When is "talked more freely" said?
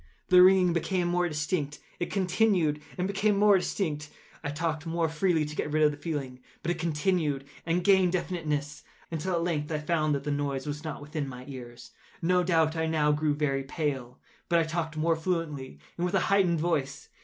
4.49-5.45